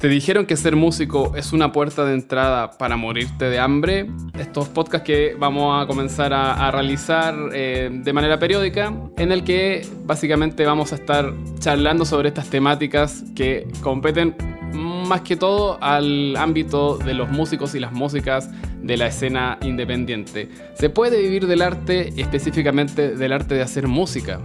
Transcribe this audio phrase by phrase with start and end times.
[0.00, 4.08] ¿Te dijeron que ser músico es una puerta de entrada para morirte de hambre?
[4.38, 9.86] Estos podcasts que vamos a comenzar a, realizar eh, de manera periódica, en el que
[10.06, 14.34] básicamente vamos a estar charlando sobre estas temáticas que competen
[14.72, 18.48] más que todo al ámbito de los músicos y las músicas
[18.82, 20.48] de la escena independiente.
[20.72, 24.40] ¿Se puede vivir del arte, específicamente del arte de hacer música?